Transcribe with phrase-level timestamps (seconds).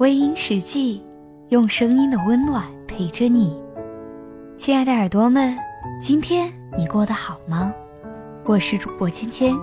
[0.00, 1.02] 微音实际，
[1.50, 3.54] 用声音的温暖陪着你，
[4.56, 5.54] 亲爱的耳朵们，
[6.00, 7.70] 今天你过得好吗？
[8.46, 9.54] 我是主播芊芊，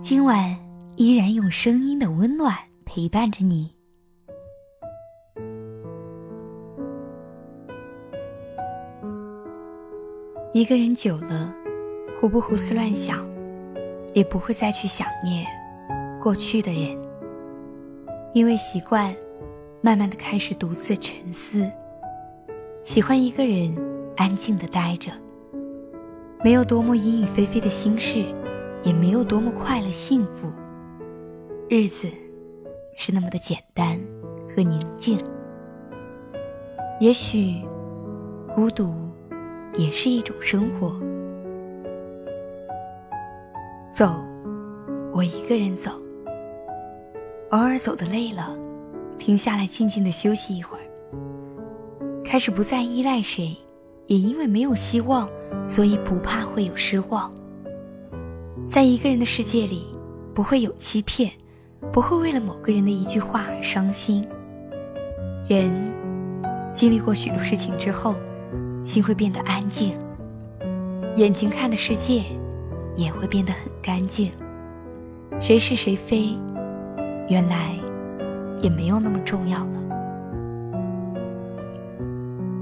[0.00, 0.56] 今晚
[0.94, 3.74] 依然用声音的温暖陪伴着你。
[10.52, 11.52] 一个人久了，
[12.20, 13.18] 胡不胡思乱想，
[14.14, 15.44] 也不会再去想念
[16.22, 16.96] 过去的人，
[18.32, 19.12] 因为习惯，
[19.82, 21.70] 慢慢的开始独自沉思。
[22.82, 23.76] 喜欢一个人
[24.16, 25.10] 安静的待着，
[26.42, 28.24] 没有多么阴雨霏霏的心事，
[28.82, 30.50] 也没有多么快乐幸福，
[31.68, 32.08] 日子
[32.96, 34.00] 是那么的简单
[34.56, 35.18] 和宁静。
[37.00, 37.60] 也许，
[38.54, 38.94] 孤独。
[39.74, 40.90] 也是一种生活。
[43.88, 44.06] 走，
[45.14, 45.90] 我一个人走。
[47.52, 48.54] 偶尔走的累了，
[49.18, 50.82] 停下来静静的休息一会儿。
[52.24, 53.56] 开始不再依赖谁，
[54.06, 55.28] 也因为没有希望，
[55.66, 57.32] 所以不怕会有失望。
[58.66, 59.86] 在一个人的世界里，
[60.34, 61.30] 不会有欺骗，
[61.92, 64.26] 不会为了某个人的一句话而伤心。
[65.48, 65.70] 人
[66.74, 68.14] 经历过许多事情之后。
[68.84, 69.94] 心会变得安静，
[71.14, 72.24] 眼睛看的世界
[72.96, 74.28] 也会变得很干净。
[75.40, 76.30] 谁是谁非，
[77.28, 77.78] 原来
[78.62, 79.82] 也没有那么重要了。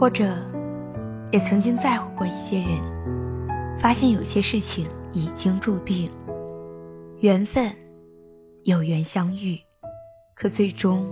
[0.00, 0.34] 或者，
[1.30, 6.10] 也曾经在乎过一些人，发现有些事情已经注定，
[7.20, 7.70] 缘分
[8.64, 9.60] 有缘相遇，
[10.34, 11.06] 可最终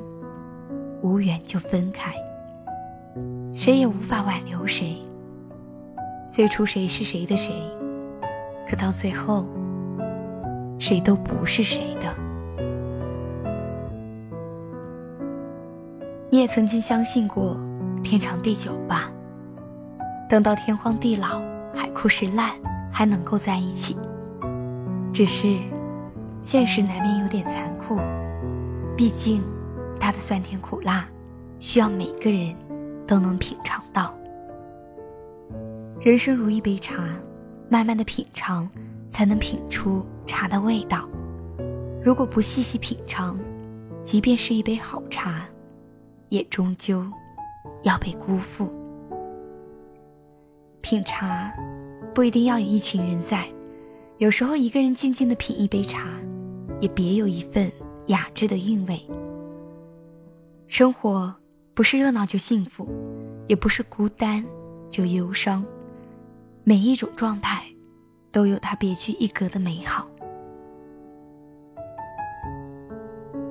[1.03, 2.13] 无缘就分开。
[3.55, 4.97] 谁也无法挽留谁。
[6.27, 7.53] 最初谁是谁的谁，
[8.69, 9.47] 可到最后，
[10.79, 12.30] 谁都不是谁的。
[16.31, 17.57] 你也曾经相信过
[18.03, 19.11] 天长地久吧？
[20.29, 21.43] 等到天荒地老、
[21.75, 22.53] 海枯石烂，
[22.91, 23.97] 还能够在一起。
[25.13, 25.59] 只是，
[26.41, 27.99] 现实难免有点残酷。
[28.97, 29.43] 毕竟，
[29.99, 31.07] 它的酸甜苦辣，
[31.59, 32.55] 需要每个人。
[33.11, 34.15] 都能品尝到。
[36.01, 37.09] 人生如一杯茶，
[37.69, 38.71] 慢慢的品尝，
[39.11, 41.09] 才能品出茶的味道。
[42.05, 43.37] 如果不细细品尝，
[44.01, 45.45] 即便是一杯好茶，
[46.31, 47.05] 也终究
[47.83, 48.73] 要被辜负。
[50.81, 51.53] 品茶
[52.15, 53.47] 不一定要有一群人在，
[54.17, 56.09] 有时候一个人静静的品一杯茶，
[56.81, 57.71] 也别有一份
[58.07, 58.99] 雅致的韵味。
[60.67, 61.37] 生活。
[61.73, 62.87] 不是热闹就幸福，
[63.49, 64.45] 也不是孤单
[64.91, 65.65] 就忧伤。
[66.63, 67.65] 每一种状态，
[68.31, 70.07] 都有它别具一格的美好。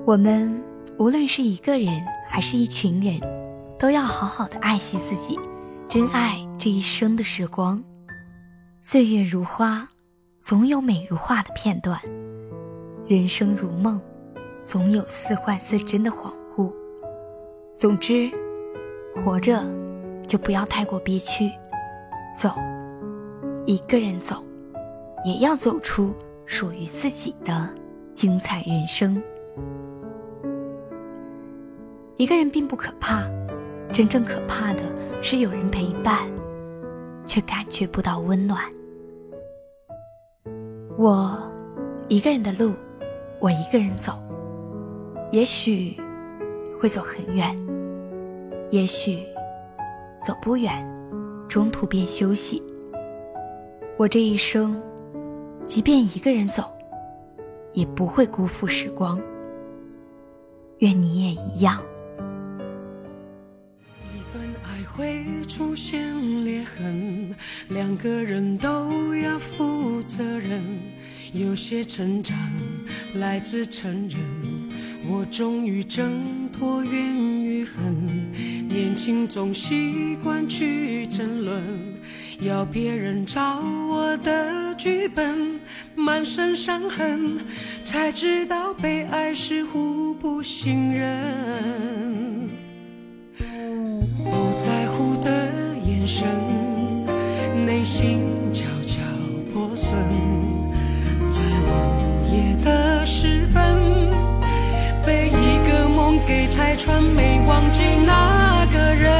[0.05, 0.61] 我们
[0.99, 3.21] 无论是一个人还是一群人，
[3.79, 5.39] 都要好好的爱惜自己，
[5.87, 7.81] 珍爱这一生的时光。
[8.81, 9.87] 岁月如花，
[10.41, 11.97] 总有美如画的片段；
[13.05, 13.97] 人生如梦，
[14.61, 16.69] 总有似幻似真的恍惚。
[17.73, 18.29] 总之，
[19.15, 19.63] 活着
[20.27, 21.49] 就不要太过憋屈，
[22.37, 22.49] 走，
[23.65, 24.43] 一个人走，
[25.23, 26.13] 也要走出
[26.45, 27.73] 属于自己的
[28.13, 29.23] 精彩人生。
[32.19, 33.23] 一个人并不可怕，
[33.93, 34.83] 真正可怕的
[35.21, 36.29] 是有人陪伴，
[37.25, 38.61] 却感觉不到温暖。
[40.97, 41.49] 我
[42.09, 42.73] 一个人的路，
[43.39, 44.21] 我一个人走，
[45.31, 45.95] 也许
[46.77, 47.57] 会走很远。
[48.69, 49.23] 也许
[50.21, 50.85] 走不远，
[51.47, 52.61] 中途便休息。
[53.95, 54.77] 我这一生，
[55.63, 56.65] 即便一个人走，
[57.71, 59.17] 也不会辜负时光。
[60.79, 61.81] 愿你也一样。
[64.99, 67.33] 会出现裂痕，
[67.69, 70.61] 两个人都要负责任。
[71.31, 72.37] 有些成长
[73.15, 74.19] 来自承认，
[75.09, 78.29] 我终于挣脱怨与恨。
[78.67, 81.63] 年轻总习惯去争论，
[82.41, 85.61] 要别人照我的剧本，
[85.95, 87.39] 满身伤痕，
[87.85, 92.18] 才知道被爱是互不信任。
[102.31, 103.61] 夜的时分，
[105.05, 109.11] 被一个梦给拆穿，没忘记那个人。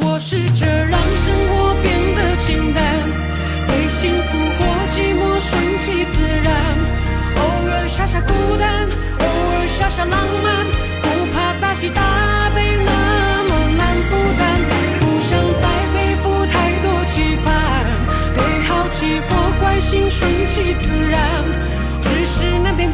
[0.00, 2.82] 我试着让生活变得简单，
[3.66, 6.46] 对幸福或寂寞顺其自然，
[7.36, 7.40] 偶
[7.70, 8.86] 尔傻傻孤单，
[9.18, 10.43] 偶尔傻傻浪漫。
[20.16, 21.44] 顺其自然。
[22.00, 22.88] 只是那点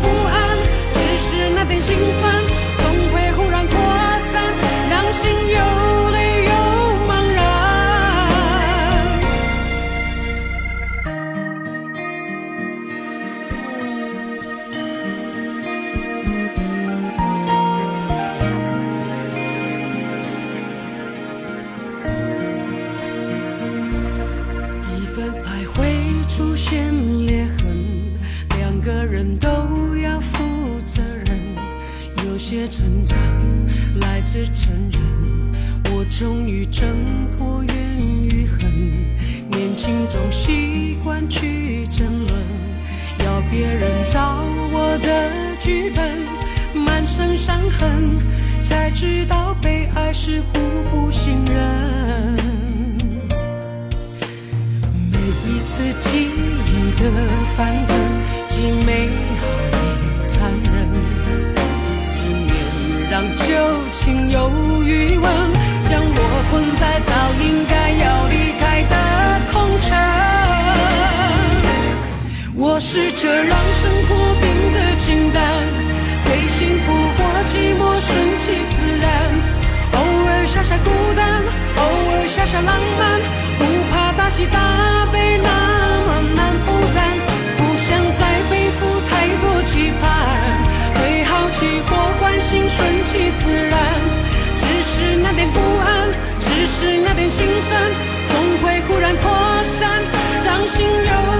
[32.50, 33.16] 些成长
[34.00, 35.00] 来自承认，
[35.94, 36.84] 我终于挣
[37.30, 37.74] 脱怨
[38.24, 38.68] 与恨。
[39.52, 42.42] 年轻总习惯去争论，
[43.24, 44.42] 要别人照
[44.72, 45.30] 我的
[45.60, 46.26] 剧本，
[46.74, 48.18] 满身伤痕，
[48.64, 50.58] 才知道被爱是互
[50.90, 52.36] 不信任。
[55.12, 56.26] 每一次记
[56.66, 57.12] 忆的
[57.44, 57.96] 翻腾，
[58.48, 59.08] 既美
[59.38, 59.79] 好
[73.22, 75.44] 这让生活变得清淡，
[76.24, 77.18] 对幸福或
[77.52, 79.12] 寂寞顺其自然。
[79.92, 81.44] 偶尔傻傻孤单，
[81.76, 81.82] 偶
[82.16, 83.20] 尔傻傻浪漫，
[83.58, 85.50] 不怕大喜大悲那
[86.06, 87.04] 么难负担，
[87.58, 90.64] 不想再背负太多期盼，
[90.94, 91.90] 对好奇或
[92.20, 94.00] 关心顺其自然。
[94.56, 96.08] 只是那点不安，
[96.40, 97.82] 只是那点心酸，
[98.28, 99.30] 总会忽然扩
[99.62, 100.00] 散，
[100.42, 101.39] 让心有